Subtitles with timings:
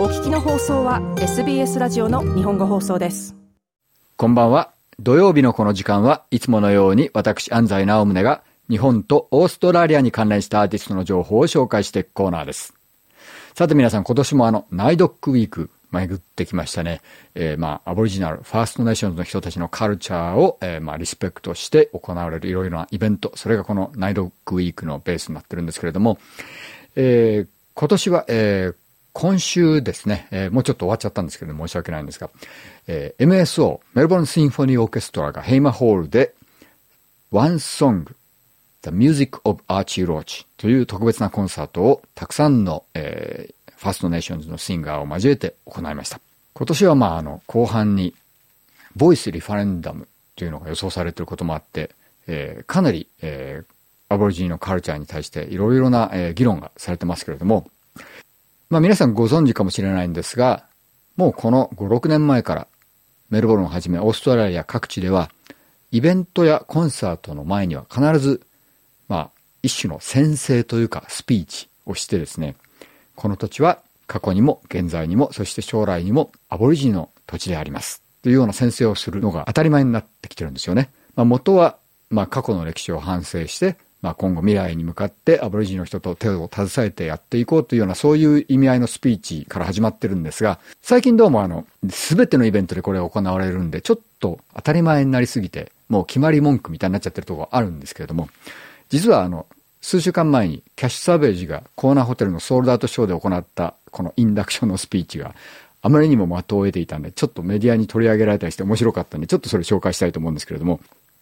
[0.00, 3.36] お聞きの放送は SBS ラジオの日本語放送です。
[4.16, 4.72] こんばんは。
[4.98, 12.72] 土曜日のこの時間はいつものように私安西直宗が日本とオーストラリアに関連したアーティストの情報を紹介していくコーナーです。
[13.54, 17.02] さて皆さん今年もあのナイドックウィーク巡ってきましたね。
[17.34, 26.18] えー、まあ、アボリジナル、ファーストネーションズの人たちのカルチャーを、えー、まあ、リスペクトして行われるいろいろなイベント、それがこのナイドックウィークのベースになってるんですけれども、
[26.96, 28.74] えー、今年は、えー、
[29.12, 32.30] 今週ですね、えー、もうちょっと終わっちゃったんですけど申し訳ないんですが、
[32.86, 36.34] えー、MSO、メルボルンシンフォニーオーケストラがヘイマーホールで、
[37.32, 38.06] One Song,
[38.82, 46.20] The Music of Archie Roach という特別なコンサートをたくさんの、えー、ファーストネーションズのシンガーを交えて行いました。
[46.54, 48.14] 今年はまああの後半に
[48.96, 51.90] Voice Referendum というのが予想されていることもあって、
[52.26, 57.70] えー、かなり、えー、アボリジニのカルチャーに対していろいろな、えー、議論がされてますけれども、
[58.70, 60.64] まあ皆さんご存知かもしれないんですが、
[61.16, 62.66] もうこの5、6年前から
[63.28, 65.30] メルボルンをはじめオーストラリア各地では
[65.90, 68.40] イベントやコンサートの前には必ず、
[69.08, 69.30] まあ
[69.62, 72.54] 一種の宣誓というかスピーチをしてですね、
[73.16, 78.02] この土地は過去にも現在にも、そして将来にもアボリジニの土地であります。
[78.22, 80.90] というような宣誓をするのが当たり前になってきてるんですよね。
[81.16, 81.76] まあ、元は、
[82.08, 98.28] まあ、過去の歴史を反省して、まあ、今後未来に向かってアボリジニの人と手を携えてやっていこうというようなそういう意味合いのスピーチから始まってるんですが、最近どうもあの、すべてのイベントでこれが行われるんで、ちょっと当たり前になりすぎて、もう決まり文句みたいになっちゃってるところあるんですけれども、
[98.88, 99.46] 実はあの、
[99.82, 105.34] 数週間前にキャッシュサーベージがコーナーホテルのソールドアウトショーで行ったこのインダクションのスピーチが
[105.82, 110.80] あまりにも的を得ていたんで、ちょっとメディアに取り上げられたりして面白かったんで、ちょっとそれ紹介したいと思うんですけれども、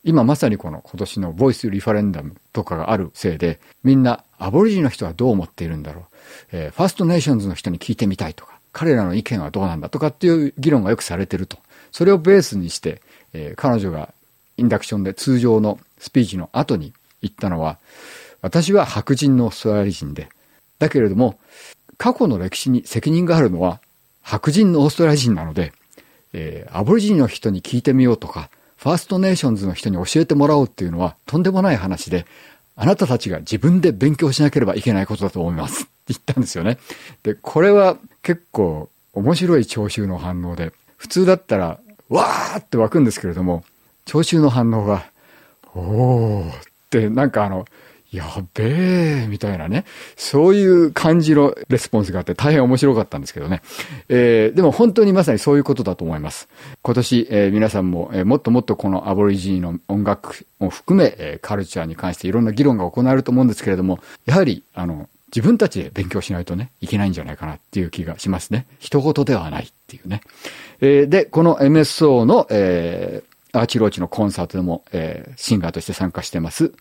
[0.09, 6.05] 今まさにこの今年の Voice Referendum とかがあるせいで、みんなアボリジニの人はどう思っているんだろう、
[6.53, 11.59] えー、ファーストネーションズの人に聞いてみたいとか、彼らの意見はどうなんだとかっていう議論がよくされてると。
[11.93, 13.03] それをベースにして、
[13.35, 14.15] えー、彼女が
[14.57, 17.79] イントロダクションで通常のスピーチの後に言ったのは、
[18.41, 20.31] 私は白人のオーストラリア人で、
[20.79, 21.39] だけれども、
[21.99, 23.81] 過去の歴史に責任があるのは
[24.23, 25.75] 白人のオーストラリア人なので、
[26.33, 32.27] えー、アボリジニの人に聞いてみようとか、ファーストネーションズの人に教えてもらおうっていうのはとんでもない話で、
[32.77, 36.79] あなたたちが自分で勉強しなければいけないことだと思います って言ったんですよね。
[37.25, 43.65] で、これは結構面白い聴衆の反応で、普通だったら、わーって湧くんですけれども、
[44.05, 45.11] 聴衆の反応が、
[45.75, 46.53] おーっ
[46.89, 47.67] て、なんかあの、
[48.11, 48.25] や
[48.55, 49.85] べえ、みたいなね。
[50.17, 53.61] そういう感じのレスポンスがあって大変面白かったんですけどね。
[54.09, 56.49] えー、でも本当にまさにそういうことだと思います。
[56.83, 68.67] 今年、えー、皆さんも、えー、もっともっとこのアボリジニの音楽を含め、え、カルチャーに関していろんな議論が行われると思うんですけれども、やはり、あの、自分たちで勉強しないとね、いけないんじゃないかなっていう気がしますね。
[68.79, 70.23] 一言ではないっていうね。
[70.81, 76.73] えー、で、この MSO の、えー、アーチローチのコンサートでも、えー、シンガーとして参加してます、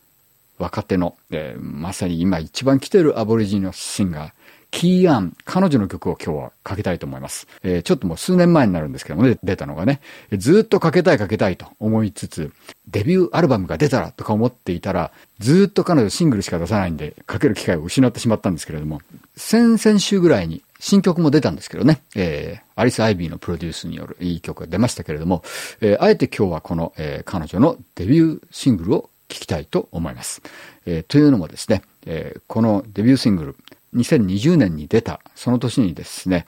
[0.57, 4.31] 若手の、えー、まさに今一番来てるアボリジニのシンガー、
[4.71, 7.47] キーアン、彼女の曲を今日はかけたいと思います。
[7.63, 10.01] えー、ちょっともう数年前になるんですけどもね、出たのがね、
[10.33, 12.51] ずっとかけたいかけたいと思いつつ、
[12.87, 19.01] デビューアルバムが出たらとか思っていたら、ずっと彼女シングルしか出さないんで、かける機会を失ってしまったんですけれども、
[19.35, 25.43] 先々週ぐらいに新曲も出たんですけどね、えー、アリス・アイビーのプロデュースによるいい曲が出ましたけれども、
[25.81, 30.41] えー、あえて今日はこの、えー、彼女のデビューシングルを聞きたいと思います。
[30.85, 33.55] えー、というのもですね、えー、このデビューシングル、
[33.95, 36.45] 2020年に出た、その年にですね、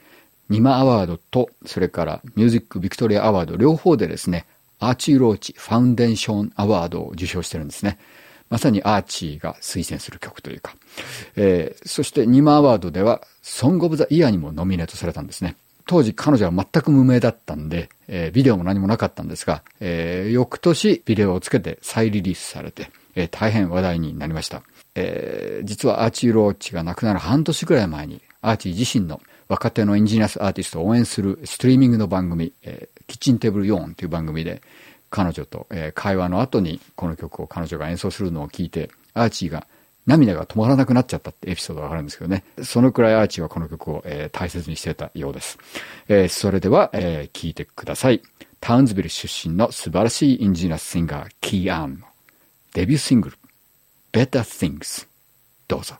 [0.49, 4.45] ニマアワードと、それからミュージックビクトリアアワード両方でですね、
[4.79, 7.99] アーチーローチファウンデーションアワードを受賞してるんですね。
[8.49, 10.75] まさにアーチーが推薦する曲というか。
[11.35, 15.55] えー、そしてニマアワードでは、ソングオブザイヤーにもノミネートされたんですね。
[15.89, 24.61] 当時彼女は全く無名だったんで、えー、ビデオも何もなかったんですが、えー、翌年ビデオをつけて再リリースされて、えー、大変話題になりました。
[24.93, 34.61] えー、実はアーチー・ローチが亡くなる半年くらい前に、アーチー自身の若手の Indigenous アーティストを応援するストリーミングの番組、えー、キッチンテーブル4という番組で、
[35.09, 39.65] 彼女と、え、会話の後にこの曲を彼女が演奏するのを聞いて、アーチーが
[40.09, 42.43] 涙が止まらなくなっちゃったってエピソードがあるんですけどね。
[42.63, 45.59] そのくらいアーチーはこの曲を、えー、大切にしてたようです。
[46.07, 48.21] えー、それでは、えー、聴いてください。
[48.59, 52.07] タウンズビル出身の素晴らしい Indigenous シンガー、キーアンの
[52.73, 53.37] デビューシングル、
[54.11, 55.07] Better Things。
[55.67, 55.95] どうぞ。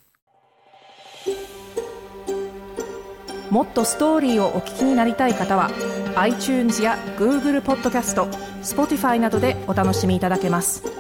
[3.52, 5.72] もっとストーリーをお聞きになりたい方は
[6.16, 8.26] iTunes や Google ポッドキャスト
[8.62, 10.99] Spotify などでお楽しみいただけます。